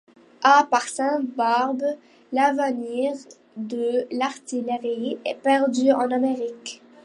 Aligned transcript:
Ah! 0.43 0.67
par 0.71 0.87
sainte 0.89 1.27
Barbe! 1.35 1.83
l’avenir 2.31 3.13
de 3.55 4.07
l’artillerie 4.11 5.19
est 5.25 5.35
perdu 5.35 5.91
en 5.91 6.09
Amérique! 6.09 6.81